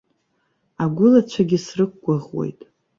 [0.83, 2.59] Агәылацәагьы срықәгәыӷуеит.